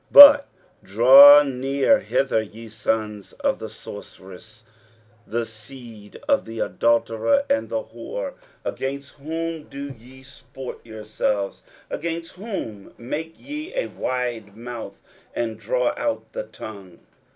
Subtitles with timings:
[0.13, 0.47] 23:057:003 But
[0.83, 4.63] draw near hither, ye sons of the sorceress,
[5.27, 8.33] the seed of the adulterer and the whore.
[8.33, 8.33] 23:057:004
[8.73, 11.61] Against whom do ye sport yourselves?
[11.91, 15.03] against whom make ye a wide mouth,
[15.35, 16.97] and draw out the tongue?